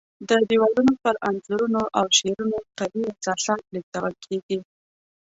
د 0.29 0.31
دیوالونو 0.49 0.93
پر 1.03 1.15
انځورونو 1.27 1.81
او 1.97 2.05
شعرونو 2.17 2.57
قوي 2.79 3.01
احساسات 3.11 3.61
لېږدول 3.73 4.13
کېږي. 4.25 4.59